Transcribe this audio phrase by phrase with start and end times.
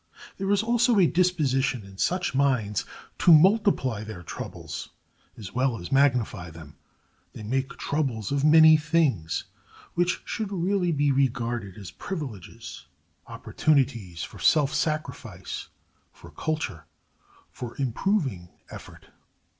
[0.37, 2.85] There is also a disposition in such minds
[3.19, 4.89] to multiply their troubles
[5.37, 6.75] as well as magnify them.
[7.33, 9.43] They make troubles of many things
[9.93, 12.87] which should really be regarded as privileges,
[13.27, 15.67] opportunities for self sacrifice,
[16.11, 16.85] for culture,
[17.51, 19.05] for improving effort.